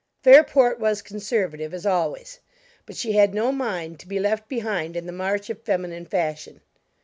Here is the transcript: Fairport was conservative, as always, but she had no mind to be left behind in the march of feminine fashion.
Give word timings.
Fairport 0.23 0.79
was 0.79 1.03
conservative, 1.03 1.75
as 1.75 1.85
always, 1.85 2.39
but 2.87 2.95
she 2.97 3.11
had 3.11 3.35
no 3.35 3.51
mind 3.51 3.99
to 3.99 4.07
be 4.07 4.19
left 4.19 4.49
behind 4.49 4.95
in 4.97 5.05
the 5.05 5.11
march 5.11 5.47
of 5.47 5.61
feminine 5.61 6.07
fashion. 6.07 6.61